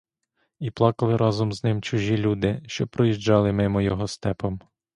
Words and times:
І 0.59 0.71
плакали 0.71 1.17
разом 1.17 1.53
з 1.53 1.63
ним 1.63 1.81
чужі 1.81 2.17
люди, 2.17 2.61
що 2.67 2.87
проїжджали 2.87 3.51
мимо 3.51 3.81
його 3.81 4.07
степом. 4.07 4.59